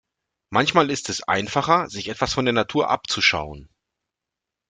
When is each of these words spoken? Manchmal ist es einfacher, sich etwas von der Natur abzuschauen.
Manchmal 0.49 0.89
ist 0.89 1.09
es 1.09 1.21
einfacher, 1.21 1.87
sich 1.87 2.07
etwas 2.07 2.33
von 2.33 2.43
der 2.45 2.55
Natur 2.55 2.89
abzuschauen. 2.89 3.69